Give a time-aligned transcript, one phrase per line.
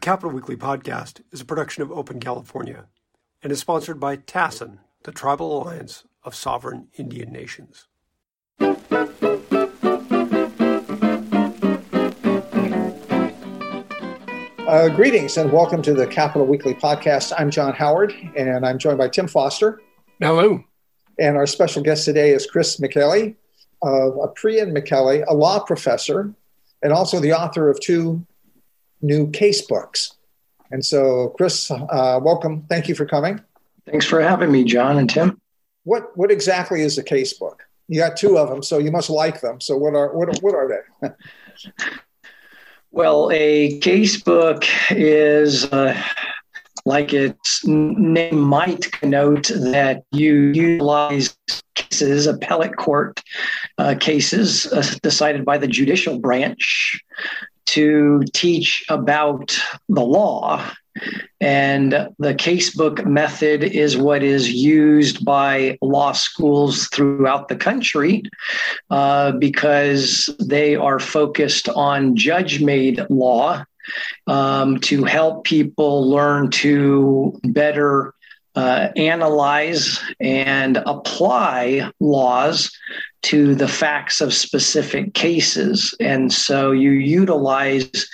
[0.00, 2.86] The Capital Weekly podcast is a production of Open California
[3.42, 7.86] and is sponsored by TASIN, the Tribal Alliance of Sovereign Indian Nations.
[14.66, 17.34] Uh, greetings and welcome to the Capital Weekly podcast.
[17.36, 19.82] I'm John Howard and I'm joined by Tim Foster.
[20.18, 20.64] Hello.
[21.18, 23.36] And our special guest today is Chris Micheli
[23.82, 26.34] of Aprea and Micheli, a law professor
[26.82, 28.24] and also the author of two
[29.02, 30.12] new case books.
[30.70, 32.64] And so, Chris, uh, welcome.
[32.68, 33.40] Thank you for coming.
[33.86, 35.40] Thanks for having me, John and Tim.
[35.84, 37.62] What what exactly is a case book?
[37.88, 39.60] You got two of them, so you must like them.
[39.60, 40.68] So, what are what what are
[41.02, 41.08] they?
[42.90, 45.64] well, a case book is.
[45.66, 46.00] Uh,
[46.86, 51.36] like its name might connote that you utilize
[51.74, 53.20] cases, appellate court
[53.78, 57.00] uh, cases uh, decided by the judicial branch
[57.66, 60.70] to teach about the law.
[61.40, 68.24] And the casebook method is what is used by law schools throughout the country
[68.90, 73.64] uh, because they are focused on judge made law
[74.26, 78.14] um, to help people learn to better
[78.56, 82.70] uh, analyze and apply laws
[83.22, 85.94] to the facts of specific cases.
[86.00, 88.08] And so you utilize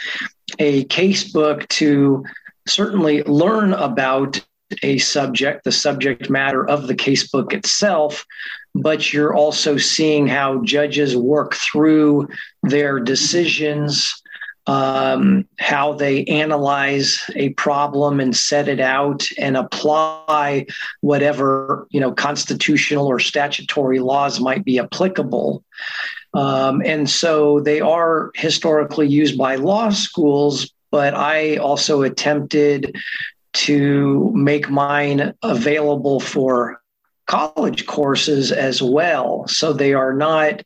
[0.58, 2.24] a casebook to
[2.66, 4.40] certainly learn about
[4.82, 8.24] a subject, the subject matter of the casebook itself,
[8.74, 12.28] but you're also seeing how judges work through
[12.62, 14.22] their decisions
[14.66, 20.66] um, how they analyze a problem and set it out and apply
[21.00, 25.62] whatever you know constitutional or statutory laws might be applicable.
[26.34, 32.94] Um, and so they are historically used by law schools, but I also attempted
[33.54, 36.82] to make mine available for
[37.26, 39.46] college courses as well.
[39.48, 40.62] So they are not,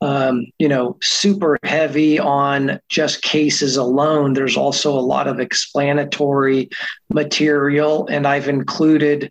[0.00, 4.32] um, you know, super heavy on just cases alone.
[4.32, 6.68] There's also a lot of explanatory
[7.08, 9.30] material, and I've included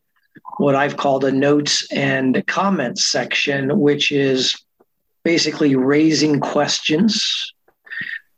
[0.57, 4.55] what I've called a notes and comments section, which is
[5.23, 7.51] basically raising questions.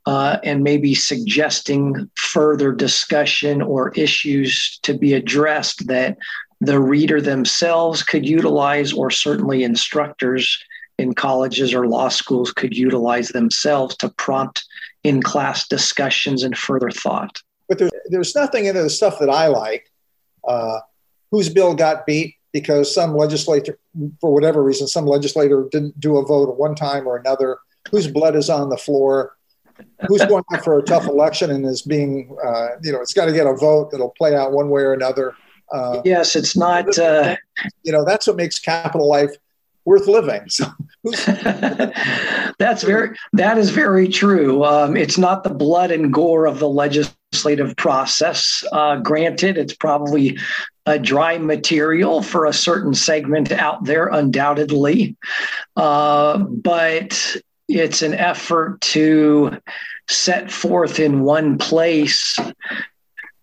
[0.06, 6.18] Uh, and maybe suggesting further discussion or issues to be addressed that
[6.62, 10.58] the reader themselves could utilize, or certainly instructors
[10.98, 14.66] in colleges or law schools could utilize themselves to prompt
[15.04, 17.42] in class discussions and further thought.
[17.70, 19.92] But there's, there's nothing in the stuff that I like.
[20.48, 20.80] Uh,
[21.32, 23.78] whose bill got beat because some legislator,
[24.22, 27.60] for whatever reason, some legislator didn't do a vote at one time or another,
[27.92, 29.36] whose blood is on the floor,
[30.08, 33.34] who's going for a tough election and is being, uh, you know, it's got to
[33.34, 35.36] get a vote that'll play out one way or another.
[35.72, 36.98] Uh, yes, it's not.
[36.98, 37.36] Uh,
[37.84, 39.32] you know, that's what makes capital life
[39.88, 40.50] worth living.
[40.50, 40.66] So
[42.60, 44.64] that's very that is very true.
[44.66, 48.66] Um, it's not the blood and gore of the legislative process.
[48.72, 50.38] Uh, granted, it's probably
[50.86, 55.16] a dry material for a certain segment out there, undoubtedly,
[55.76, 57.38] uh, but
[57.70, 59.58] it's an effort to
[60.10, 62.38] set forth in one place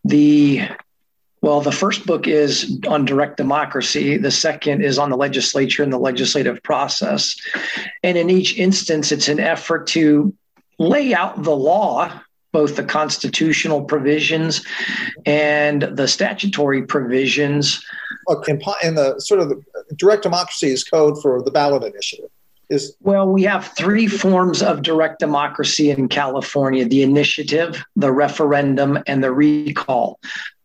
[0.04, 0.62] the
[1.44, 4.16] well, the first book is on direct democracy.
[4.16, 7.36] The second is on the legislature and the legislative process.
[8.02, 10.34] And in each instance, it's an effort to
[10.78, 12.18] lay out the law,
[12.52, 14.64] both the constitutional provisions
[15.26, 17.84] and the statutory provisions.
[18.82, 19.62] In the sort of the
[19.96, 22.30] direct democracy is code for the ballot initiative.
[22.74, 28.98] Is well, we have three forms of direct democracy in California the initiative, the referendum,
[29.06, 30.18] and the recall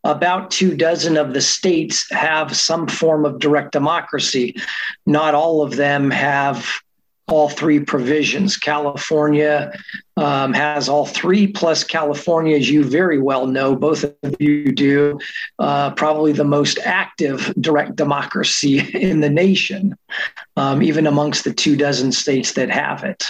[0.03, 4.56] about two dozen of the states have some form of direct democracy.
[5.06, 6.66] Not all of them have
[7.29, 8.57] all three provisions.
[8.57, 9.72] California
[10.17, 15.20] um, has all three, plus California, as you very well know, both of you do,
[15.59, 19.97] uh, probably the most active direct democracy in the nation,
[20.58, 23.26] um, even amongst the two dozen states that have it.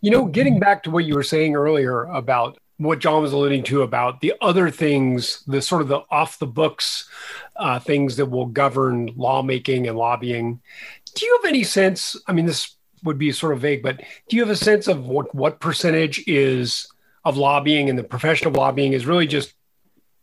[0.00, 3.62] You know, getting back to what you were saying earlier about what John was alluding
[3.64, 7.08] to about the other things, the sort of the off the books
[7.56, 10.60] uh, things that will govern lawmaking and lobbying.
[11.14, 12.16] Do you have any sense?
[12.26, 15.06] I mean, this would be sort of vague, but do you have a sense of
[15.06, 16.86] what what percentage is
[17.24, 19.54] of lobbying and the profession of lobbying is really just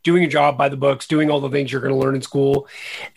[0.03, 2.21] doing a job by the books, doing all the things you're going to learn in
[2.21, 2.67] school,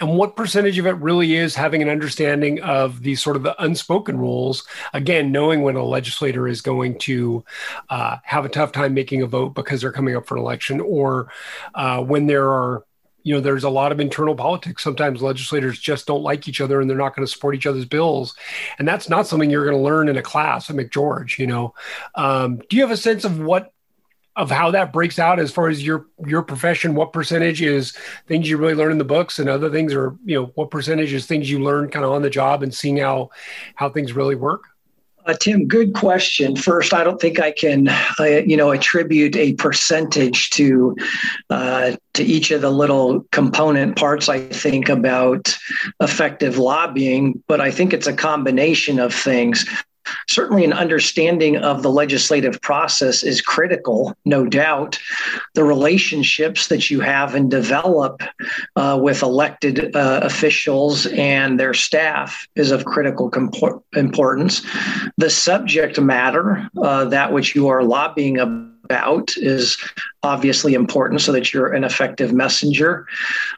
[0.00, 3.62] and what percentage of it really is having an understanding of the sort of the
[3.62, 4.66] unspoken rules.
[4.92, 7.44] Again, knowing when a legislator is going to
[7.88, 10.80] uh, have a tough time making a vote because they're coming up for an election,
[10.80, 11.28] or
[11.74, 12.84] uh, when there are
[13.22, 14.82] you know there's a lot of internal politics.
[14.82, 17.84] Sometimes legislators just don't like each other and they're not going to support each other's
[17.84, 18.34] bills.
[18.78, 21.74] And that's not something you're going to learn in a class at mcgeorge you know?
[22.14, 23.72] Um, do you have a sense of what
[24.34, 26.94] of how that breaks out as far as your your profession?
[26.94, 27.92] What percentage is
[28.26, 31.12] things you really learn in the books and other things or you know what percentage
[31.12, 33.30] is things you learn kind of on the job and seeing how
[33.74, 34.71] how things really work
[35.26, 36.56] uh, Tim, good question.
[36.56, 40.96] First, I don't think I can, uh, you know, attribute a percentage to
[41.50, 44.28] uh, to each of the little component parts.
[44.28, 45.56] I think about
[46.00, 49.64] effective lobbying, but I think it's a combination of things
[50.28, 54.99] certainly an understanding of the legislative process is critical, no doubt.
[55.54, 58.22] The relationships that you have and develop
[58.76, 63.31] uh, with elected uh, officials and their staff is of critical
[63.94, 64.62] importance.
[65.16, 69.76] The subject matter, uh, that which you are lobbying about about is
[70.25, 73.06] obviously important so that you're an effective messenger.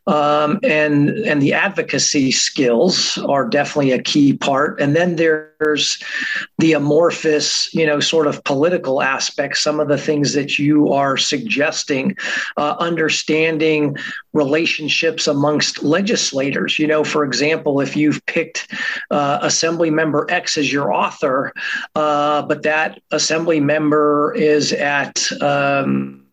[0.07, 4.81] Um, and, and the advocacy skills are definitely a key part.
[4.81, 6.03] And then there's
[6.59, 11.17] the amorphous, you know, sort of political aspects, some of the things that you are
[11.17, 12.17] suggesting,
[12.57, 13.97] uh, understanding
[14.33, 16.79] relationships amongst legislators.
[16.79, 18.73] You know, for example, if you've picked
[19.11, 21.53] uh, Assembly Member X as your author,
[21.95, 26.24] uh, but that Assembly member is at um,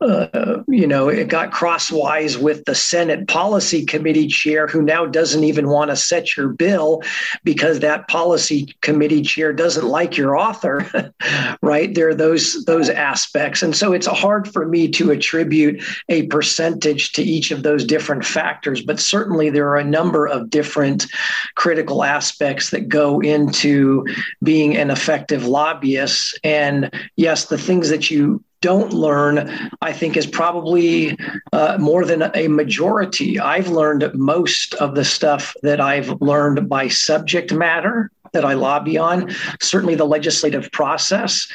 [0.00, 5.44] uh, you know, it got crosswise with the Senate Policy Committee chair, who now doesn't
[5.44, 7.02] even want to set your bill
[7.44, 11.12] because that policy committee chair doesn't like your author,
[11.62, 11.94] right?
[11.94, 17.12] There are those those aspects, and so it's hard for me to attribute a percentage
[17.12, 18.82] to each of those different factors.
[18.82, 21.06] But certainly, there are a number of different
[21.54, 24.04] critical aspects that go into
[24.42, 26.38] being an effective lobbyist.
[26.44, 31.16] And yes, the things that you don't learn, I think, is probably
[31.52, 33.38] uh, more than a majority.
[33.38, 38.98] I've learned most of the stuff that I've learned by subject matter that I lobby
[38.98, 39.30] on.
[39.60, 41.46] Certainly, the legislative process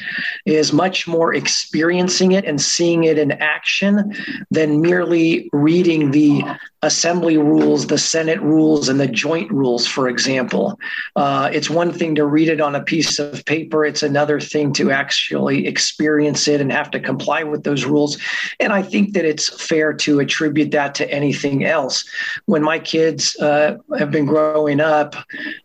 [0.46, 4.16] is much more experiencing it and seeing it in action
[4.50, 6.46] than merely reading the
[6.84, 10.80] assembly rules, the Senate rules, and the joint rules, for example.
[11.16, 14.74] Uh, it's one thing to read it on a piece of paper, it's another thing
[14.74, 18.18] to actually experience it and have to comply with those rules.
[18.60, 22.04] And I think that it's fair to attribute that to anything else.
[22.46, 25.16] When my kids uh, have been growing up,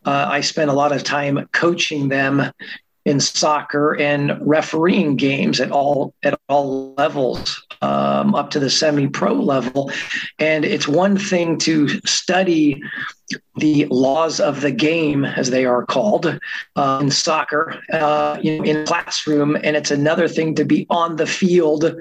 [0.04, 2.52] uh, I spent a lot of time coaching them
[3.06, 9.32] in soccer and refereeing games at all at all levels um, up to the semi-pro
[9.32, 9.92] level.
[10.40, 12.82] And it's one thing to study
[13.56, 16.38] the laws of the game, as they are called
[16.76, 21.94] uh, in soccer, uh, in, classroom, and it's another thing to be on the field,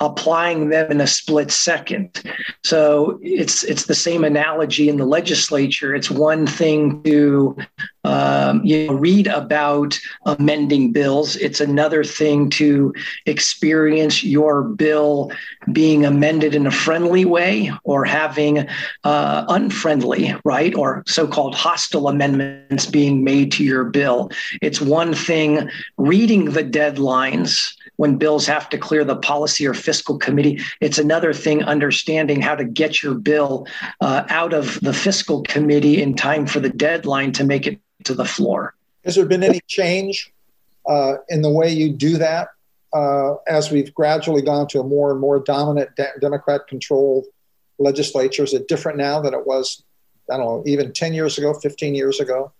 [0.00, 2.22] applying them in a split second.
[2.64, 5.94] So it's it's the same analogy in the legislature.
[5.94, 7.56] It's one thing to
[8.04, 11.36] um, you know, read about amending bills.
[11.36, 12.92] It's another thing to
[13.26, 15.30] experience your bill
[15.72, 18.66] being amended in a friendly way or having
[19.04, 20.71] uh, unfriendly, right?
[20.74, 24.30] Or so called hostile amendments being made to your bill.
[24.60, 30.18] It's one thing reading the deadlines when bills have to clear the policy or fiscal
[30.18, 30.60] committee.
[30.80, 33.66] It's another thing understanding how to get your bill
[34.00, 38.14] uh, out of the fiscal committee in time for the deadline to make it to
[38.14, 38.74] the floor.
[39.04, 40.32] Has there been any change
[40.88, 42.48] uh, in the way you do that
[42.92, 47.26] uh, as we've gradually gone to a more and more dominant de- Democrat controlled
[47.78, 48.44] legislature?
[48.44, 49.82] Is it different now than it was
[50.30, 52.52] I don't know, even 10 years ago, 15 years ago?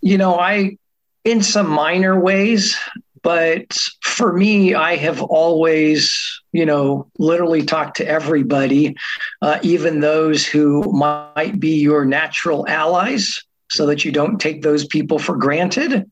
[0.00, 0.76] You know, I,
[1.24, 2.76] in some minor ways,
[3.22, 6.16] but for me, I have always,
[6.52, 8.94] you know, literally talked to everybody,
[9.42, 14.86] uh, even those who might be your natural allies, so that you don't take those
[14.86, 16.08] people for granted,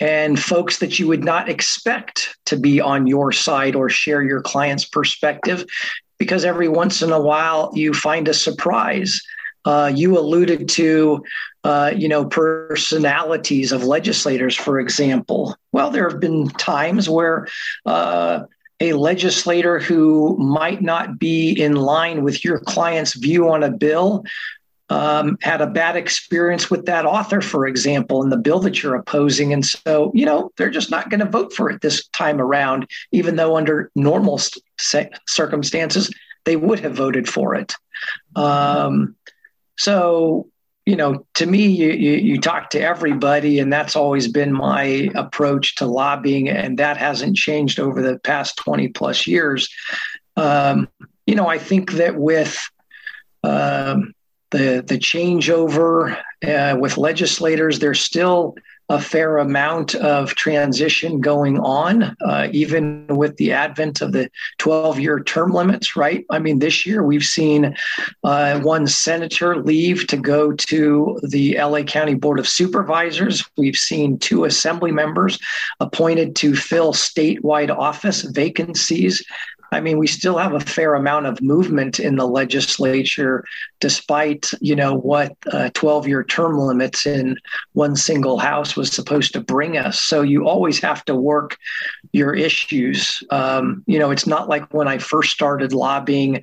[0.00, 4.40] and folks that you would not expect to be on your side or share your
[4.40, 5.66] client's perspective,
[6.18, 9.20] because every once in a while you find a surprise
[9.64, 11.24] uh, you alluded to,
[11.64, 15.56] uh, you know, personalities of legislators, for example.
[15.72, 17.48] Well, there have been times where
[17.86, 18.44] uh,
[18.80, 24.24] a legislator who might not be in line with your client's view on a bill
[24.90, 28.94] um, had a bad experience with that author, for example, in the bill that you're
[28.94, 29.52] opposing.
[29.52, 32.88] And so, you know, they're just not going to vote for it this time around,
[33.10, 34.38] even though under normal
[34.78, 36.12] st- circumstances,
[36.44, 37.74] they would have voted for it.
[38.36, 39.16] Um,
[39.76, 40.48] so,
[40.86, 45.10] you know, to me, you, you, you talk to everybody, and that's always been my
[45.14, 49.68] approach to lobbying, and that hasn't changed over the past 20 plus years.
[50.36, 50.88] Um,
[51.26, 52.62] you know, I think that with
[53.42, 54.14] um,
[54.50, 58.56] the the changeover uh, with legislators, there's still
[58.88, 65.00] a fair amount of transition going on, uh, even with the advent of the 12
[65.00, 66.26] year term limits, right?
[66.30, 67.74] I mean, this year we've seen
[68.24, 73.42] uh, one senator leave to go to the LA County Board of Supervisors.
[73.56, 75.38] We've seen two assembly members
[75.80, 79.24] appointed to fill statewide office vacancies.
[79.72, 83.44] I mean, we still have a fair amount of movement in the legislature,
[83.80, 87.36] despite you know what 12-year term limits in
[87.72, 90.00] one single house was supposed to bring us.
[90.00, 91.56] So you always have to work
[92.12, 93.22] your issues.
[93.30, 96.42] Um, you know, it's not like when I first started lobbying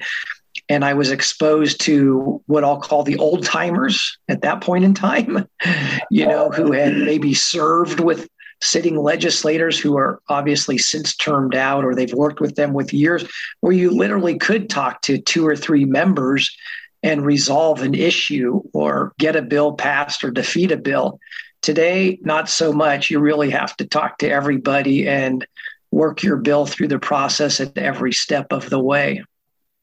[0.70, 4.94] and I was exposed to what I'll call the old timers at that point in
[4.94, 5.48] time,
[6.12, 8.30] you know, who had maybe served with
[8.62, 13.26] sitting legislators who are obviously since termed out or they've worked with them with years,
[13.62, 16.56] where you literally could talk to two or three members
[17.04, 21.20] and resolve an issue or get a bill passed or defeat a bill.
[21.62, 23.10] Today, not so much.
[23.10, 25.46] You really have to talk to everybody and
[25.92, 29.24] work your bill through the process at every step of the way.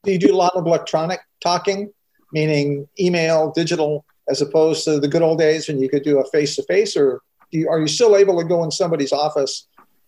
[0.05, 1.93] Do you do a lot of electronic talking,
[2.33, 6.25] meaning email, digital, as opposed to the good old days when you could do a
[6.31, 9.67] face to face, or you, are you still able to go in somebody's office,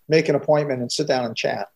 [0.09, 1.69] make an appointment, and sit down and chat?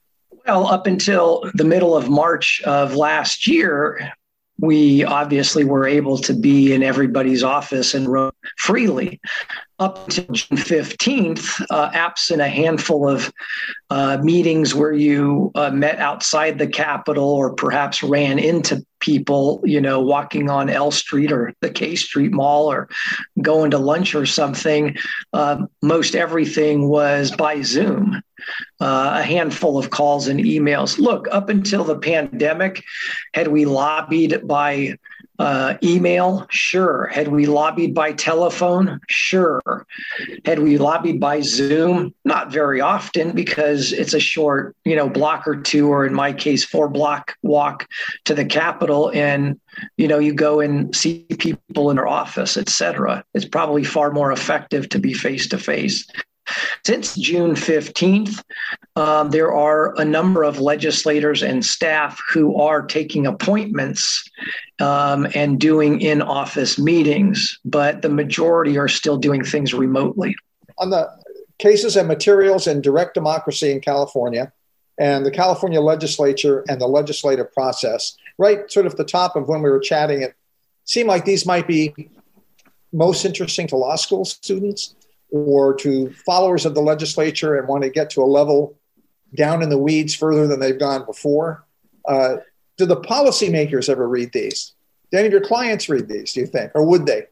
[0.46, 4.12] Well, up until the middle of March of last year,
[4.60, 9.20] we obviously were able to be in everybody's office and roam freely.
[9.80, 13.32] Up to June 15th, uh, absent a handful of
[13.90, 19.80] uh, meetings where you uh, met outside the Capitol or perhaps ran into people, you
[19.80, 22.88] know, walking on L Street or the K Street Mall or
[23.42, 24.96] going to lunch or something,
[25.32, 28.22] uh, most everything was by Zoom.
[28.80, 30.98] Uh, a handful of calls and emails.
[30.98, 32.82] Look, up until the pandemic,
[33.32, 34.98] had we lobbied by
[35.38, 36.46] uh, email?
[36.50, 37.06] Sure.
[37.06, 39.00] Had we lobbied by telephone?
[39.08, 39.60] Sure.
[40.44, 42.14] Had we lobbied by Zoom?
[42.24, 46.32] Not very often because it's a short, you know, block or two, or in my
[46.32, 47.88] case, four block walk
[48.24, 49.58] to the Capitol, and
[49.96, 53.24] you know, you go and see people in their office, et cetera.
[53.34, 56.06] It's probably far more effective to be face to face.
[56.84, 58.42] Since June 15th,
[58.96, 64.28] um, there are a number of legislators and staff who are taking appointments
[64.80, 70.34] um, and doing in office meetings, but the majority are still doing things remotely.
[70.78, 71.10] On the
[71.58, 74.52] cases and materials and direct democracy in California
[74.98, 79.62] and the California legislature and the legislative process, right sort of the top of when
[79.62, 80.34] we were chatting, it
[80.84, 81.94] seemed like these might be
[82.92, 84.94] most interesting to law school students
[85.34, 88.76] or to followers of the legislature and want to get to a level
[89.34, 91.64] down in the weeds further than they've gone before.
[92.06, 92.36] Uh,
[92.76, 94.72] do the policymakers ever read these?
[95.10, 97.24] Do any of your clients read these, do you think, or would they?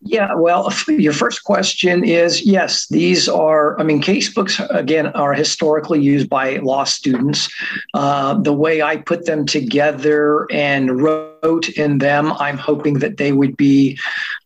[0.00, 6.00] Yeah, well, your first question is yes, these are, I mean, casebooks, again, are historically
[6.00, 7.52] used by law students.
[7.92, 13.32] Uh, the way I put them together and wrote in them, I'm hoping that they
[13.32, 13.98] would be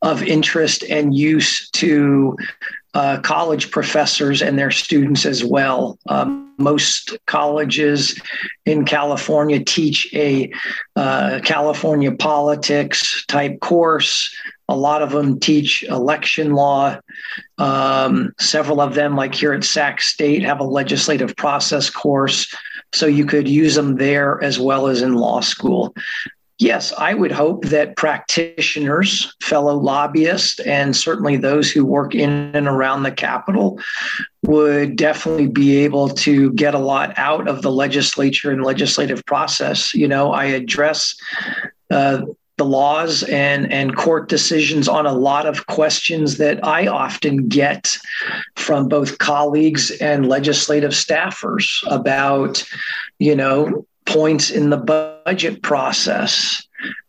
[0.03, 2.37] of interest and use to
[2.97, 5.99] uh, college professors and their students as well.
[6.09, 8.19] Um, most colleges
[8.65, 10.51] in California teach a
[10.97, 14.35] uh, California politics type course.
[14.71, 16.99] A lot of them teach election law.
[17.59, 22.49] Um, several of them, like here at Sac State, have a legislative process course.
[22.95, 25.95] So you could use them there as well as in law school.
[26.59, 32.67] Yes, I would hope that practitioners, fellow lobbyists, and certainly those who work in and
[32.67, 33.79] around the Capitol
[34.43, 39.95] would definitely be able to get a lot out of the legislature and legislative process.
[39.95, 41.15] You know, I address
[41.91, 42.23] uh,
[42.57, 47.99] the laws and, and court decisions on a lot of questions that I often get
[48.55, 52.65] from both colleagues and legislative staffers about,
[53.19, 56.67] you know, points in the budget process,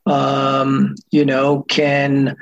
[0.07, 2.35] Um, you know, can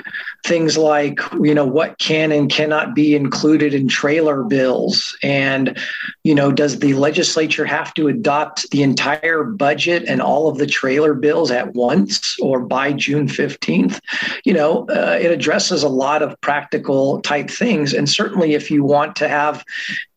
[0.45, 5.17] things like, you know, what can and cannot be included in trailer bills?
[5.23, 5.77] And,
[6.23, 10.67] you know, does the legislature have to adopt the entire budget and all of the
[10.67, 13.99] trailer bills at once or by June 15th?
[14.43, 17.93] You know, uh, it addresses a lot of practical type things.
[17.93, 19.63] And certainly, if you want to have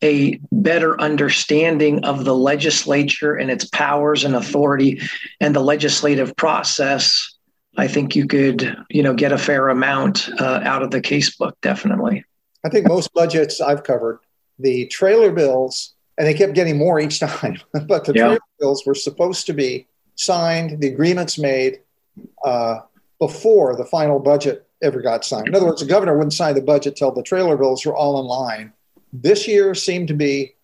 [0.03, 5.01] a better understanding of the legislature and its powers and authority
[5.39, 7.35] and the legislative process,
[7.79, 11.53] I think you could, you know, get a fair amount uh, out of the casebook.
[11.61, 12.25] Definitely.
[12.65, 14.19] I think most budgets I've covered,
[14.59, 18.23] the trailer bills, and they kept getting more each time, but the yeah.
[18.23, 21.79] trailer bills were supposed to be signed, the agreements made
[22.43, 22.79] uh,
[23.17, 25.47] before the final budget ever got signed.
[25.47, 28.19] In other words, the governor wouldn't sign the budget till the trailer bills were all
[28.19, 28.73] in line.
[29.13, 30.55] This year seemed to be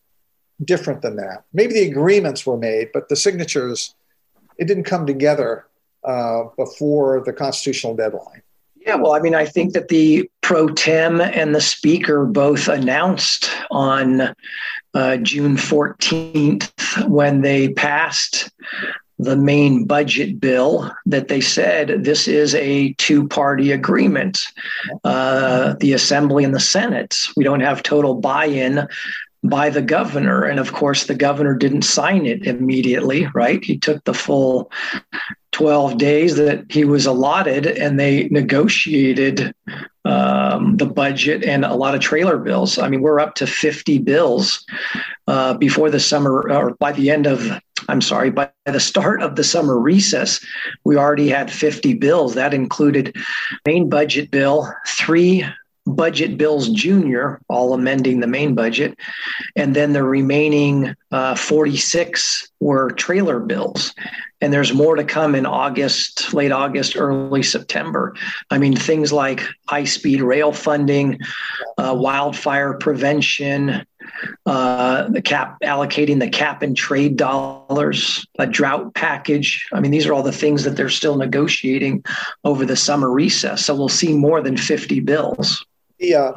[0.64, 1.46] different than that.
[1.54, 3.96] Maybe the agreements were made, but the signatures,
[4.58, 5.66] it didn't come together
[6.06, 8.42] uh, before the constitutional deadline.
[8.86, 13.50] Yeah, well, I mean, I think that the pro tem and the speaker both announced
[13.72, 14.36] on
[14.94, 18.52] uh, June 14th when they passed
[19.18, 24.46] the main budget bill that they said this is a two party agreement.
[25.04, 28.88] Uh, the Assembly and the Senate, we don't have total buy in
[29.50, 30.44] by the governor.
[30.44, 33.64] And of course, the governor didn't sign it immediately, right?
[33.64, 34.72] He took the full
[35.52, 39.54] 12 days that he was allotted and they negotiated
[40.04, 42.78] um, the budget and a lot of trailer bills.
[42.78, 44.66] I mean, we're up to 50 bills
[45.28, 47.50] uh, before the summer or by the end of,
[47.88, 50.46] I'm sorry, by the start of the summer recess,
[50.84, 52.36] we already had 50 bills.
[52.36, 53.16] That included
[53.66, 55.46] main budget bill, three
[55.96, 58.98] budget bills junior, all amending the main budget.
[59.56, 63.94] And then the remaining uh, 46 were trailer bills.
[64.42, 68.16] And there's more to come in August, late August, early September.
[68.52, 71.20] I mean, things like high speed rail funding,
[71.78, 73.86] uh, wildfire prevention,
[74.46, 79.68] uh, the cap allocating the cap and trade dollars, a drought package.
[79.74, 82.04] I mean, these are all the things that they're still negotiating
[82.44, 83.66] over the summer recess.
[83.66, 85.66] So we'll see more than 50 bills
[86.00, 86.34] the uh,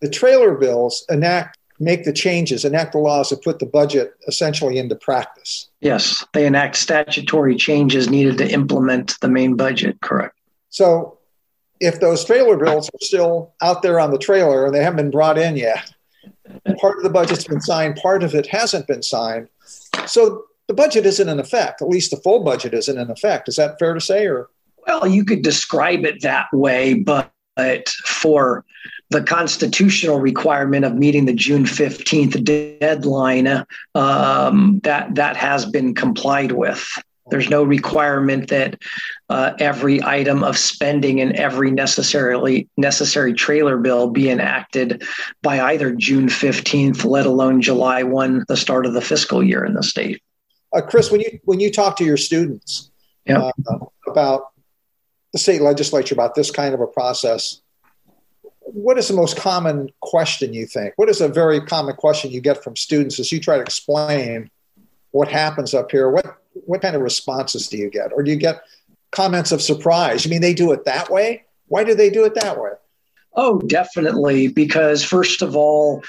[0.00, 4.78] the trailer bills enact make the changes, enact the laws that put the budget essentially
[4.78, 5.68] into practice.
[5.80, 10.00] Yes, they enact statutory changes needed to implement the main budget.
[10.00, 10.36] Correct.
[10.70, 11.18] So,
[11.80, 15.10] if those trailer bills are still out there on the trailer and they haven't been
[15.10, 15.92] brought in yet,
[16.80, 19.48] part of the budget's been signed, part of it hasn't been signed.
[20.06, 21.82] So the budget isn't in effect.
[21.82, 23.48] At least the full budget isn't in effect.
[23.48, 24.26] Is that fair to say?
[24.26, 24.48] Or
[24.86, 27.30] well, you could describe it that way, but
[28.04, 28.64] for
[29.10, 33.64] the constitutional requirement of meeting the June 15th deadline,
[33.94, 36.86] um, that, that has been complied with.
[37.30, 38.78] There's no requirement that
[39.30, 45.02] uh, every item of spending and every necessarily necessary trailer bill be enacted
[45.42, 49.72] by either June 15th, let alone July 1, the start of the fiscal year in
[49.72, 50.22] the state.
[50.74, 52.90] Uh, Chris, when you when you talk to your students
[53.26, 53.38] yep.
[53.38, 54.53] uh, about
[55.34, 57.60] the state legislature about this kind of a process,
[58.60, 60.94] what is the most common question you think?
[60.94, 64.48] What is a very common question you get from students as you try to explain
[65.10, 66.08] what happens up here?
[66.08, 68.62] What what kind of responses do you get, or do you get
[69.10, 70.24] comments of surprise?
[70.24, 71.42] I mean, they do it that way.
[71.66, 72.70] Why do they do it that way?
[73.34, 74.46] Oh, definitely.
[74.46, 76.04] Because first of all,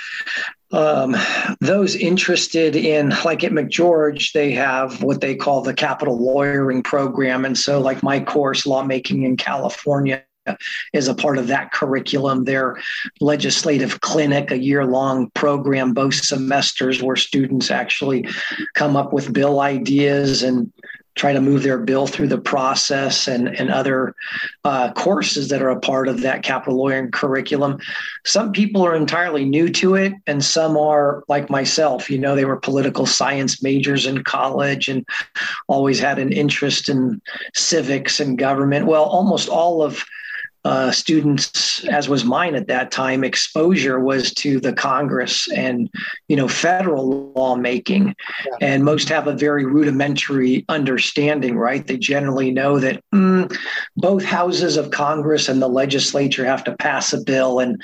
[0.72, 1.16] um,
[1.62, 7.46] those interested in, like at McGeorge, they have what they call the capital lawyering program.
[7.46, 10.24] And so, like my course, Lawmaking in California,
[10.94, 12.44] is a part of that curriculum.
[12.44, 12.78] Their
[13.20, 18.28] legislative clinic, a year long program, both semesters, where students actually
[18.74, 20.72] come up with bill ideas and
[21.16, 24.14] try to move their bill through the process and, and other
[24.66, 27.80] uh, courses that are a part of that capital lawyering curriculum.
[28.26, 32.10] Some people are entirely new to it, and some are like myself.
[32.10, 35.06] You know, they were political science majors in college and
[35.68, 37.22] always had an interest in
[37.54, 38.86] civics and government.
[38.86, 40.04] Well, almost all of
[40.66, 45.90] uh, students, as was mine at that time, exposure was to the Congress and
[46.28, 48.58] you know federal lawmaking, yeah.
[48.62, 51.56] and most have a very rudimentary understanding.
[51.56, 51.86] Right?
[51.86, 53.56] They generally know that mm,
[53.96, 57.80] both houses of Congress and the legislature have to pass a bill, and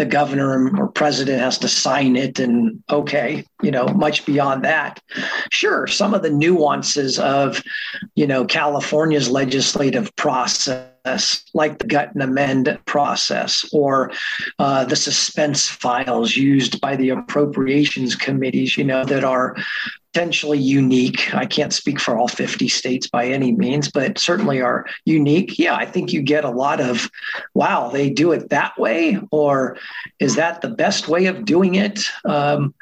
[0.00, 4.98] the governor or president has to sign it and okay you know much beyond that
[5.50, 7.62] sure some of the nuances of
[8.14, 14.10] you know california's legislative process like the gut and amend process or
[14.58, 19.56] uh, the suspense files used by the appropriations committees, you know, that are
[20.12, 21.32] potentially unique.
[21.34, 25.58] I can't speak for all 50 states by any means, but certainly are unique.
[25.58, 27.08] Yeah, I think you get a lot of,
[27.54, 29.76] wow, they do it that way, or
[30.18, 32.04] is that the best way of doing it?
[32.24, 32.74] Um,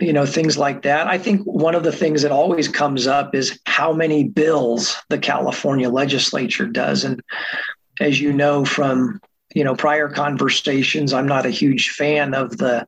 [0.00, 1.06] you know, things like that.
[1.06, 5.18] I think one of the things that always comes up is how many bills the
[5.18, 7.04] California legislature does.
[7.04, 7.22] And
[8.00, 9.20] as you know from
[9.54, 12.86] you know prior conversations, I'm not a huge fan of the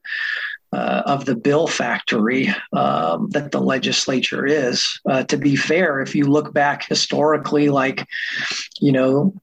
[0.72, 5.00] uh, of the bill factory um, that the legislature is.
[5.08, 8.06] Uh, to be fair, if you look back historically, like,
[8.80, 9.34] you know,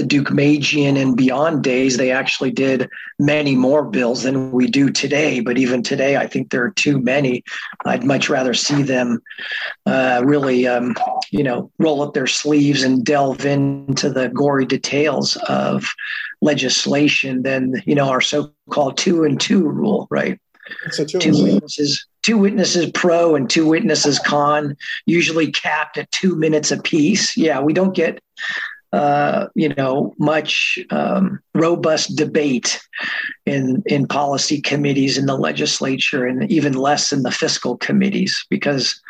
[0.00, 5.40] the Deukmejian and beyond days, they actually did many more bills than we do today.
[5.40, 7.44] But even today, I think there are too many.
[7.84, 9.20] I'd much rather see them
[9.86, 10.96] uh, really, um,
[11.30, 15.86] you know, roll up their sleeves and delve into the gory details of
[16.40, 20.40] legislation than, you know, our so called two and two rule, right?
[21.18, 27.36] Two witnesses, two witnesses pro and two witnesses con, usually capped at two minutes apiece.
[27.36, 28.20] Yeah, we don't get
[28.92, 32.80] uh, you know, much um, robust debate
[33.46, 39.00] in in policy committees in the legislature, and even less in the fiscal committees, because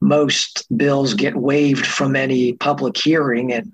[0.00, 3.72] most bills get waived from any public hearing, and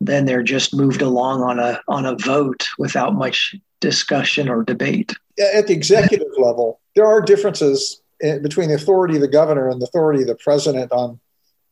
[0.00, 5.14] then they're just moved along on a on a vote without much discussion or debate.
[5.54, 9.86] At the executive level, there are differences between the authority of the governor and the
[9.86, 11.20] authority of the president on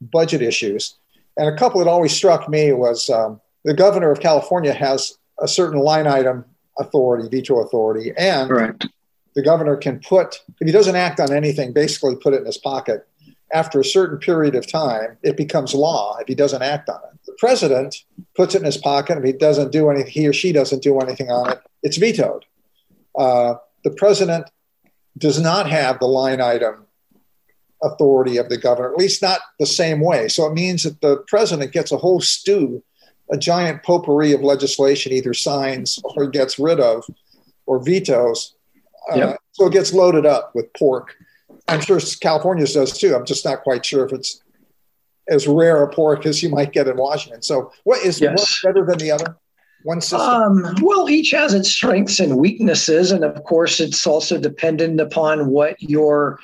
[0.00, 0.98] budget issues.
[1.36, 5.48] And a couple that always struck me was um, the governor of California has a
[5.48, 6.44] certain line item
[6.78, 8.86] authority, veto authority, and Correct.
[9.34, 12.58] the governor can put, if he doesn't act on anything, basically put it in his
[12.58, 13.06] pocket.
[13.52, 17.18] After a certain period of time, it becomes law if he doesn't act on it.
[17.26, 18.04] The president
[18.36, 19.18] puts it in his pocket.
[19.18, 22.44] If he doesn't do anything, he or she doesn't do anything on it, it's vetoed.
[23.16, 24.50] Uh, the president
[25.16, 26.83] does not have the line item
[27.82, 30.28] authority of the governor, at least not the same way.
[30.28, 32.82] So it means that the president gets a whole stew,
[33.30, 37.04] a giant potpourri of legislation, either signs or gets rid of
[37.66, 38.54] or vetoes.
[39.10, 41.14] Uh, so it gets loaded up with pork.
[41.68, 43.14] I'm sure California's does too.
[43.14, 44.42] I'm just not quite sure if it's
[45.28, 47.42] as rare a pork as you might get in Washington.
[47.42, 48.62] So what is yes.
[48.62, 49.36] one better than the other?
[49.84, 50.64] One system?
[50.64, 53.12] Um, well, each has its strengths and weaknesses.
[53.12, 56.40] And of course, it's also dependent upon what your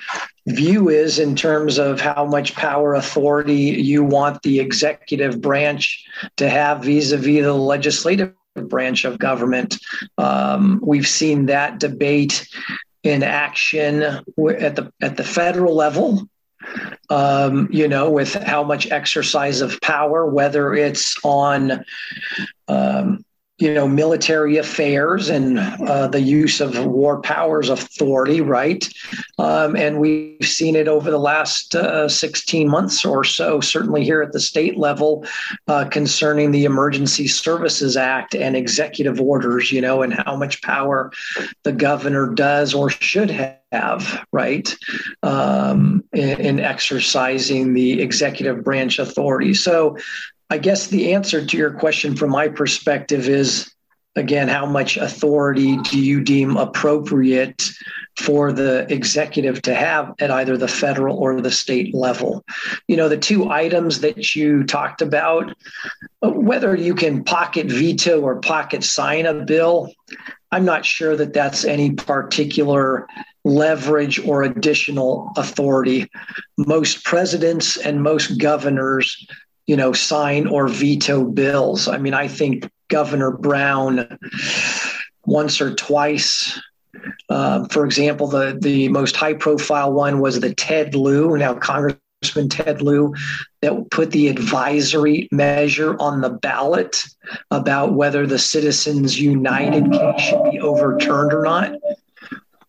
[0.47, 6.05] view is in terms of how much power authority you want the executive branch
[6.37, 9.79] to have vis a vis the legislative branch of government.
[10.19, 12.47] Um, we've seen that debate
[13.03, 16.29] in action at the at the federal level
[17.09, 21.85] um, you know, with how much exercise of power, whether it's on
[22.69, 23.25] um,
[23.61, 28.89] you know, military affairs and uh, the use of war powers authority, right?
[29.39, 34.23] Um, and we've seen it over the last uh, 16 months or so, certainly here
[34.23, 35.27] at the state level,
[35.69, 41.13] uh, concerning the Emergency Services Act and executive orders, you know, and how much power
[41.63, 44.75] the governor does or should have right
[45.23, 49.97] um, in, in, exercising the executive branch authority so
[50.51, 53.73] I guess the answer to your question from my perspective is
[54.17, 57.71] again, how much authority do you deem appropriate
[58.19, 62.45] for the executive to have at either the federal or the state level?
[62.89, 65.55] You know, the two items that you talked about,
[66.21, 69.93] whether you can pocket veto or pocket sign a bill,
[70.51, 73.07] I'm not sure that that's any particular
[73.45, 76.11] leverage or additional authority.
[76.59, 79.27] Most presidents and most governors
[79.71, 81.87] you know, sign or veto bills.
[81.87, 84.19] I mean, I think Governor Brown
[85.25, 86.61] once or twice.
[87.29, 91.37] Uh, for example, the the most high profile one was the Ted Lieu.
[91.37, 93.15] Now, Congressman Ted Lieu
[93.63, 97.05] that put the advisory measure on the ballot
[97.53, 101.77] about whether the Citizens United case should be overturned or not.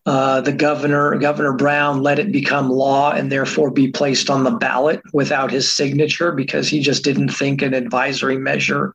[0.06, 4.52] Uh, the governor, Governor Brown, let it become law and therefore be placed on the
[4.52, 8.94] ballot without his signature because he just didn't think an advisory measure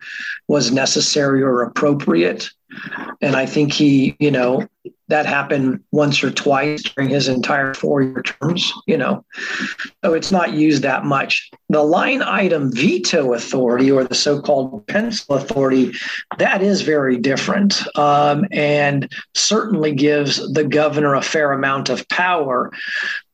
[0.49, 2.51] was necessary or appropriate.
[3.21, 4.67] And I think he, you know,
[5.07, 9.25] that happened once or twice during his entire four year terms, you know.
[10.05, 11.51] So it's not used that much.
[11.69, 15.93] The line item veto authority or the so called pencil authority,
[16.39, 22.71] that is very different um, and certainly gives the governor a fair amount of power.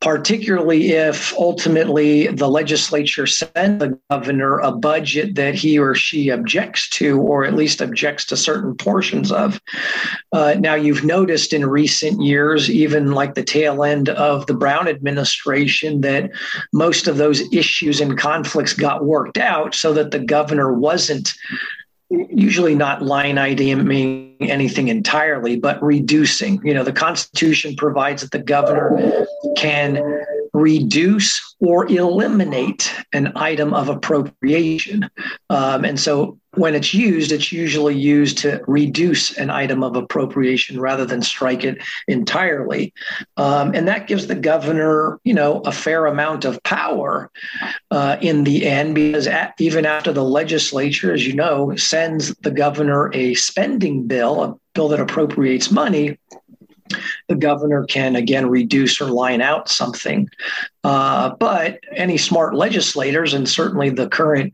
[0.03, 6.89] particularly if ultimately the legislature sends the governor a budget that he or she objects
[6.89, 9.61] to, or at least objects to certain portions of.
[10.33, 14.89] Uh, now, you've noticed in recent years, even like the tail end of the Brown
[14.89, 16.29] administration, that
[16.73, 21.33] most of those issues and conflicts got worked out so that the governor wasn't
[22.09, 26.61] usually not line iteming anything entirely, but reducing.
[26.63, 30.01] You know, the Constitution provides that the governor can
[30.53, 35.09] reduce or eliminate an item of appropriation.
[35.49, 40.79] Um, and so when it's used, it's usually used to reduce an item of appropriation
[40.79, 42.93] rather than strike it entirely.
[43.37, 47.31] Um, and that gives the governor, you know, a fair amount of power
[47.89, 52.51] uh, in the end, because at, even after the legislature, as you know, sends the
[52.51, 56.17] governor a spending bill, a bill that appropriates money,
[57.27, 60.29] the governor can again reduce or line out something.
[60.85, 64.53] Uh, but any smart legislators, and certainly the current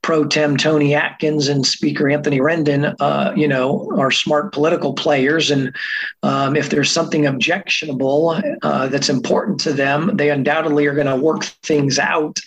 [0.00, 5.50] pro tem Toni Atkins and Speaker Anthony Rendon, uh, you know, are smart political players.
[5.50, 5.76] And
[6.22, 11.16] um, if there's something objectionable uh, that's important to them, they undoubtedly are going to
[11.16, 12.40] work things out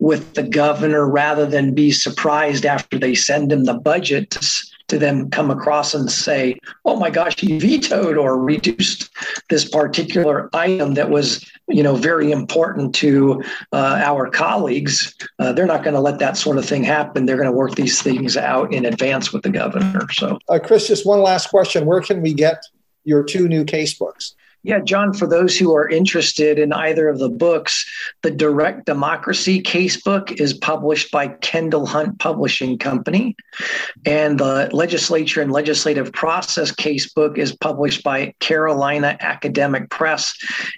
[0.00, 4.36] with the governor rather than be surprised after they send him the budget
[4.92, 9.10] to, then come across and say, oh my gosh, he vetoed or reduced
[9.48, 15.14] this particular item that was, you know, very important to uh, our colleagues.
[15.38, 17.24] Uh, they're not going to let that sort of thing happen.
[17.24, 20.06] They're going to work these things out in advance with the governor.
[20.12, 21.86] So, uh, Chris, just one last question.
[21.86, 22.62] Where can we get
[23.04, 24.34] your two new case books?
[24.64, 27.84] Yeah, John, for those who are interested in either of the books,
[28.22, 33.34] the Direct Democracy Casebook is published by Kendall Hunt Publishing Company,
[34.06, 40.32] and the Legislature and Legislative Process Casebook is published by Carolina Academic Press.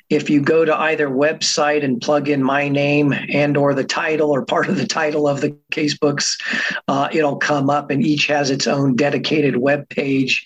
[0.09, 4.31] If you go to either website and plug in my name and or the title
[4.31, 6.40] or part of the title of the casebooks,
[6.88, 10.42] uh, it'll come up, and each has its own dedicated web page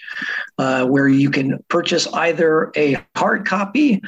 [0.58, 4.00] uh, where you can purchase either a hard hard copy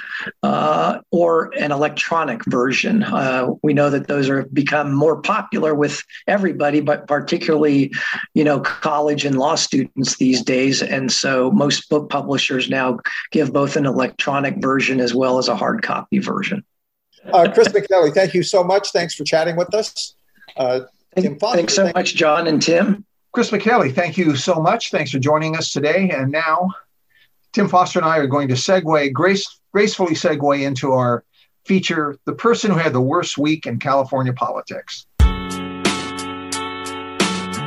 [0.42, 3.02] uh, or an electronic version.
[3.02, 7.92] Uh, we know that those have become more popular with everybody, but particularly,
[8.32, 10.82] you know, college and law students these days.
[10.82, 12.98] And so most book publishers now
[13.30, 16.64] give both an electronic version as well as a hard copy version.
[17.30, 18.90] Uh, Chris Micheli, thank you so much.
[18.90, 20.14] Thanks for chatting with us.
[20.56, 20.80] Uh,
[21.18, 23.04] Tim Foster, Thanks so thank much, John and Tim.
[23.32, 24.90] Chris Micheli, thank you so much.
[24.90, 26.08] Thanks for joining us today.
[26.08, 26.70] And now
[27.52, 31.24] Tim Foster and I are going to segue, grace, gracefully segue into our
[31.64, 35.04] feature The Person Who Had the Worst Week in California Politics.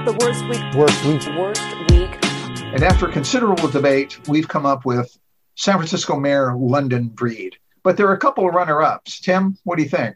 [0.05, 0.73] The worst week.
[0.73, 1.37] Worst week.
[1.37, 2.17] Worst week.
[2.73, 5.17] And after considerable debate, we've come up with
[5.55, 7.57] San Francisco Mayor London Breed.
[7.83, 9.19] But there are a couple of runner ups.
[9.19, 10.15] Tim, what do you think?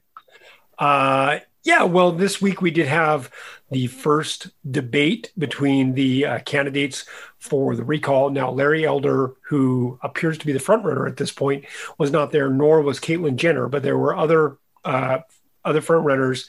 [0.79, 3.29] Uh, yeah, well, this week we did have
[3.71, 7.03] the first debate between the uh, candidates
[7.39, 8.29] for the recall.
[8.29, 11.65] Now, Larry Elder, who appears to be the frontrunner at this point,
[11.97, 15.19] was not there, nor was Caitlyn Jenner, but there were other uh,
[15.65, 16.47] other frontrunners,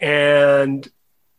[0.00, 0.90] and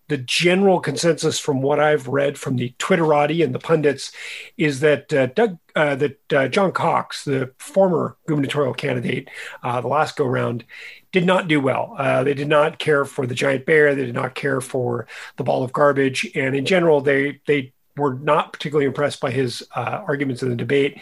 [0.07, 4.11] the general consensus from what I've read from the Twitterati and the pundits
[4.57, 9.29] is that uh, Doug, uh, that uh, John Cox, the former gubernatorial candidate,
[9.63, 10.63] uh, the last go round,
[11.11, 11.95] did not do well.
[11.97, 13.95] Uh, they did not care for the giant bear.
[13.95, 18.15] They did not care for the ball of garbage, and in general, they they were
[18.15, 20.99] not particularly impressed by his uh, arguments in the debate,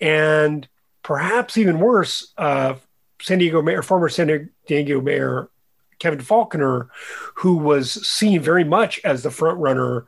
[0.00, 0.66] and
[1.02, 5.50] perhaps even worse, San Diego mayor, former San Diego mayor
[6.00, 6.88] Kevin Faulconer,
[7.36, 10.06] who was seen very much as the front runner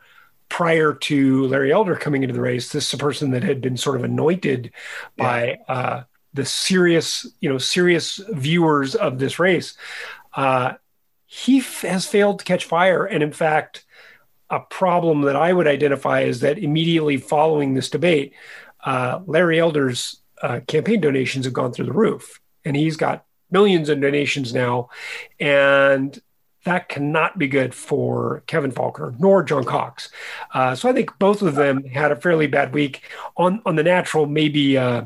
[0.48, 2.72] prior to Larry Elder coming into the race.
[2.72, 4.72] This is a person that had been sort of anointed
[5.16, 5.24] yeah.
[5.24, 6.02] by uh,
[6.34, 9.74] the serious, you know, serious viewers of this race.
[10.34, 10.74] Uh,
[11.24, 13.84] he f- has failed to catch fire, and in fact,
[14.50, 18.34] a problem that I would identify is that immediately following this debate,
[18.84, 23.88] uh, Larry Elder's uh, campaign donations have gone through the roof, and he's got millions
[23.88, 24.88] in donations now,
[25.38, 26.20] and
[26.64, 30.10] that cannot be good for Kevin Faulconer nor John Cox.
[30.54, 33.02] Uh, so I think both of them had a fairly bad week.
[33.36, 35.04] On on the natural, maybe uh,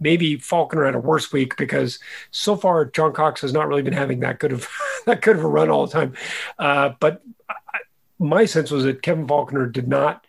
[0.00, 1.98] maybe Faulconer had a worse week because
[2.30, 4.68] so far John Cox has not really been having that good of
[5.06, 6.14] that good of a run all the time.
[6.58, 7.54] Uh, but I,
[8.18, 10.26] my sense was that Kevin Faulconer did not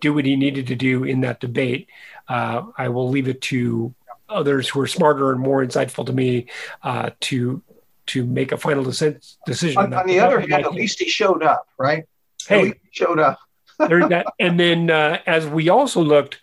[0.00, 1.88] do what he needed to do in that debate.
[2.28, 3.94] Uh, I will leave it to
[4.30, 6.46] others who are smarter and more insightful to me
[6.82, 7.62] uh, to
[8.06, 9.76] to make a final decision.
[9.76, 12.06] On, on the other hand, at least he showed up, right?
[12.46, 13.38] Hey, he showed up.
[13.78, 16.40] and then uh, as we also looked,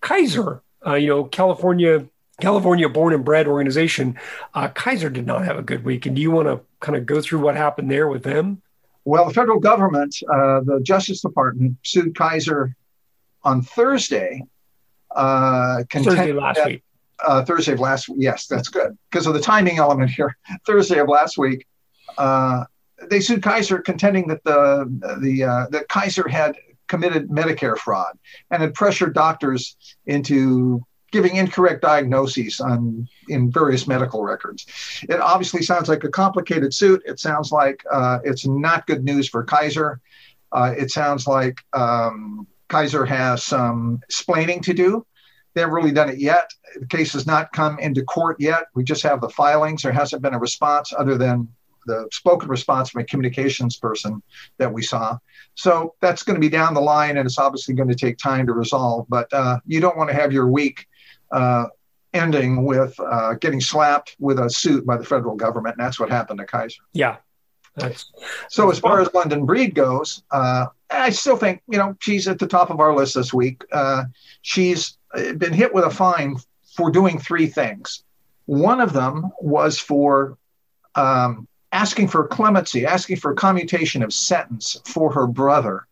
[0.00, 2.06] Kaiser, uh, you know, California
[2.40, 4.18] California born and bred organization,
[4.54, 6.06] uh, Kaiser did not have a good week.
[6.06, 8.62] And do you want to kind of go through what happened there with them?
[9.04, 12.74] Well, the federal government, uh, the Justice Department, sued Kaiser
[13.44, 14.44] on Thursday.
[15.14, 16.82] Uh, Thursday last that, week.
[17.24, 18.18] Uh, Thursday of last week.
[18.20, 20.36] Yes, that's good because of the timing element here.
[20.66, 21.66] Thursday of last week,
[22.18, 22.64] uh,
[23.10, 24.86] they sued Kaiser, contending that the
[25.20, 26.56] the uh, that Kaiser had
[26.88, 28.18] committed Medicare fraud
[28.50, 34.66] and had pressured doctors into giving incorrect diagnoses on in various medical records.
[35.08, 37.02] It obviously sounds like a complicated suit.
[37.04, 40.00] It sounds like uh, it's not good news for Kaiser.
[40.50, 45.06] Uh, it sounds like um, Kaiser has some explaining to do.
[45.54, 46.50] They haven't really done it yet.
[46.78, 48.64] The case has not come into court yet.
[48.74, 49.82] We just have the filings.
[49.82, 51.48] There hasn't been a response other than
[51.86, 54.22] the spoken response from a communications person
[54.58, 55.18] that we saw.
[55.54, 58.46] So that's going to be down the line, and it's obviously going to take time
[58.46, 59.06] to resolve.
[59.08, 60.86] But uh, you don't want to have your week
[61.30, 61.66] uh,
[62.14, 66.10] ending with uh, getting slapped with a suit by the federal government, and that's what
[66.10, 66.82] happened to Kaiser.
[66.92, 67.16] Yeah.
[67.76, 68.12] That's,
[68.50, 72.38] so as far as London Breed goes, uh, I still think you know she's at
[72.38, 73.64] the top of our list this week.
[73.72, 74.04] Uh,
[74.42, 76.36] she's been hit with a fine
[76.74, 78.02] for doing three things.
[78.46, 80.36] One of them was for
[80.94, 85.86] um, asking for clemency, asking for commutation of sentence for her brother,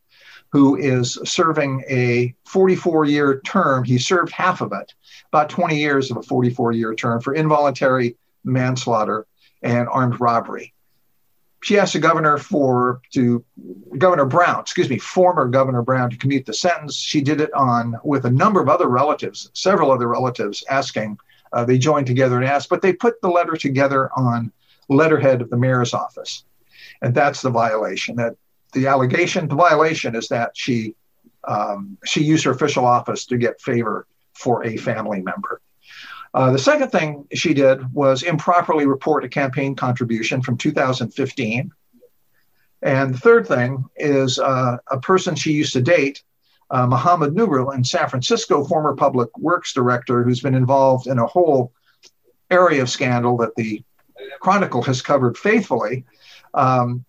[0.52, 3.84] who is serving a 44 year term.
[3.84, 4.92] He served half of it,
[5.32, 9.26] about 20 years of a 44 year term for involuntary manslaughter
[9.62, 10.72] and armed robbery.
[11.62, 13.44] She asked the governor for to
[13.98, 16.96] Governor Brown, excuse me, former Governor Brown to commute the sentence.
[16.96, 21.18] She did it on with a number of other relatives, several other relatives asking.
[21.52, 24.52] Uh, they joined together and asked, but they put the letter together on
[24.88, 26.44] letterhead of the mayor's office,
[27.02, 28.16] and that's the violation.
[28.16, 28.36] That
[28.72, 30.94] the allegation, the violation is that she
[31.46, 35.60] um, she used her official office to get favor for a family member.
[36.32, 41.72] Uh, the second thing she did was improperly report a campaign contribution from 2015.
[42.82, 46.22] And the third thing is uh, a person she used to date,
[46.70, 51.26] uh, Muhammad Nuru in San Francisco, former public works director, who's been involved in a
[51.26, 51.72] whole
[52.50, 53.82] area of scandal that the
[54.40, 56.04] Chronicle has covered faithfully.
[56.54, 57.04] Um,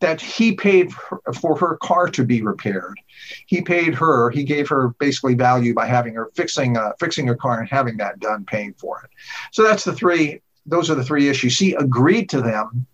[0.00, 0.92] that he paid
[1.40, 3.00] for her car to be repaired.
[3.46, 4.30] He paid her.
[4.30, 7.96] He gave her basically value by having her fixing uh, fixing her car and having
[7.96, 9.10] that done, paying for it.
[9.52, 10.42] So that's the three.
[10.66, 11.52] Those are the three issues.
[11.52, 12.86] She agreed to them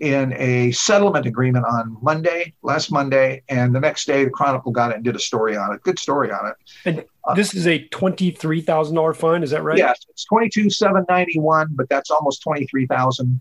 [0.00, 4.92] in a settlement agreement on Monday, last Monday, and the next day the Chronicle got
[4.92, 5.82] it and did a story on it.
[5.82, 6.54] Good story on it.
[6.84, 7.04] And
[7.36, 9.42] this is a twenty-three thousand dollar fine.
[9.42, 9.78] Is that right?
[9.78, 13.40] Yes, it's twenty-two seven ninety-one, but that's almost twenty-three thousand.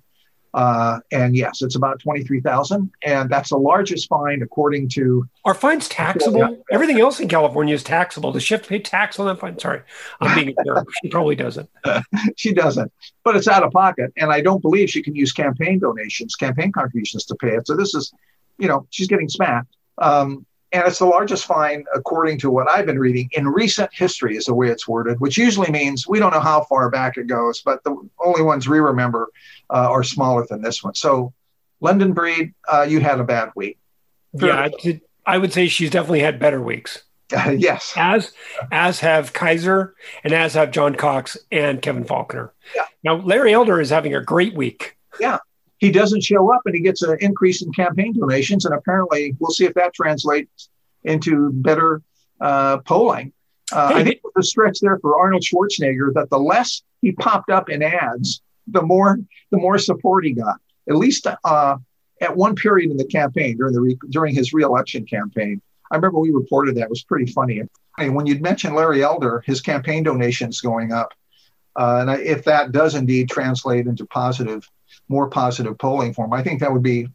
[0.54, 5.28] Uh, and yes, it's about twenty-three thousand, and that's the largest fine according to.
[5.46, 6.40] Are fines taxable?
[6.40, 6.50] Yeah.
[6.72, 8.32] Everything else in California is taxable.
[8.32, 9.60] Does she have to pay tax on that fine?
[9.60, 9.82] Sorry,
[10.22, 10.86] I'm being a.
[11.02, 11.70] She probably doesn't.
[12.38, 12.92] she doesn't,
[13.24, 16.72] but it's out of pocket, and I don't believe she can use campaign donations, campaign
[16.72, 17.68] contributions to pay it.
[17.68, 18.12] So this is,
[18.58, 19.76] you know, she's getting smacked.
[19.98, 24.36] Um, and it's the largest fine, according to what I've been reading, in recent history,
[24.36, 27.28] is the way it's worded, which usually means we don't know how far back it
[27.28, 29.30] goes, but the only ones we remember
[29.70, 30.94] uh, are smaller than this one.
[30.94, 31.34] So,
[31.80, 33.78] London Breed, uh, you had a bad week.
[34.34, 37.04] Yeah, I, I would say she's definitely had better weeks.
[37.34, 38.34] Uh, yes, as
[38.72, 42.52] as have Kaiser and as have John Cox and Kevin Faulconer.
[42.76, 42.86] Yeah.
[43.04, 44.98] Now Larry Elder is having a great week.
[45.20, 45.40] Yeah,
[45.78, 48.66] he doesn't show up and he gets an increase in campaign donations.
[48.66, 50.70] And apparently, we'll see if that translates
[51.04, 52.02] into better
[52.42, 53.34] uh, polling.
[53.72, 57.70] Uh, I think the stretch there for Arnold Schwarzenegger that the less he popped up
[57.70, 59.20] in ads, the more
[59.52, 60.56] the more support he got.
[60.90, 61.78] At least uh,
[62.22, 65.62] at one period in the campaign during the re- during his reelection campaign,
[65.92, 67.62] I remember we reported that it was pretty funny.
[68.00, 71.14] And when you'd mentioned Larry Elder, his campaign donations going up,
[71.76, 74.68] uh, and I, if that does indeed translate into positive
[75.10, 76.34] more positive polling for him.
[76.34, 77.08] I think that would be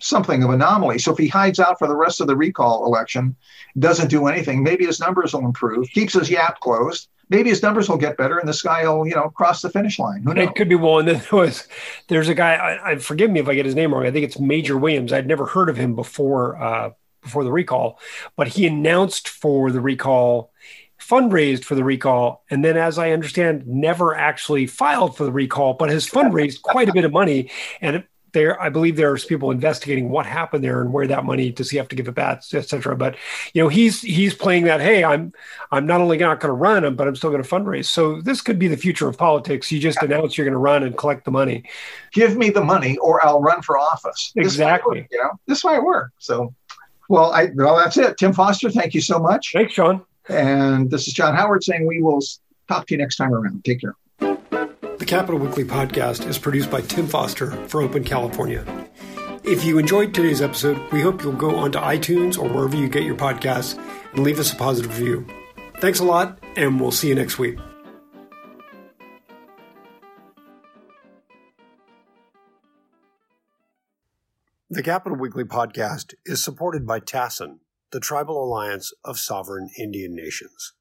[0.00, 0.98] something of an anomaly.
[0.98, 3.36] So if he hides out for the rest of the recall election,
[3.78, 7.08] doesn't do anything, maybe his numbers will improve, keeps his yap closed.
[7.30, 9.98] Maybe his numbers will get better, and this guy will, you know, cross the finish
[9.98, 10.22] line.
[10.24, 10.46] Who knows?
[10.46, 11.06] It could be one.
[11.06, 11.66] There was,
[12.08, 12.54] there's a guy.
[12.54, 14.04] I, I, forgive me if I get his name wrong.
[14.04, 15.10] I think it's Major Williams.
[15.10, 16.90] I'd never heard of him before uh,
[17.22, 17.98] before the recall,
[18.36, 20.52] but he announced for the recall
[21.00, 25.74] fundraised for the recall, and then, as I understand, never actually filed for the recall,
[25.74, 27.50] but has fundraised quite a bit of money.
[27.80, 28.04] And
[28.34, 31.78] there, I believe there's people investigating what happened there and where that money does he
[31.78, 32.94] have to give it back, etc.
[32.96, 33.16] But
[33.54, 34.82] you know, he's he's playing that.
[34.82, 35.32] Hey, I'm
[35.72, 37.86] I'm not only not going to run, but I'm still going to fundraise.
[37.86, 39.72] So this could be the future of politics.
[39.72, 41.64] You just announce you're going to run and collect the money.
[42.12, 44.32] Give me the money, or I'll run for office.
[44.36, 45.00] Exactly.
[45.00, 46.12] Work, you know, this might work.
[46.18, 46.52] So,
[47.08, 48.18] well, I well, that's it.
[48.18, 49.52] Tim Foster, thank you so much.
[49.52, 50.04] Thanks, Sean.
[50.28, 52.20] And this is John Howard saying we will
[52.68, 53.64] talk to you next time around.
[53.64, 53.94] Take care.
[54.18, 58.64] The Capitol Weekly podcast is produced by Tim Foster for Open California.
[59.42, 63.02] If you enjoyed today's episode, we hope you'll go onto iTunes or wherever you get
[63.02, 63.78] your podcasts
[64.12, 65.26] and leave us a positive review.
[65.78, 67.58] Thanks a lot, and we'll see you next week.
[74.70, 77.58] The Capitol Weekly podcast is supported by TASIN,
[77.94, 80.72] the Tribal Alliance of Sovereign Indian Nations.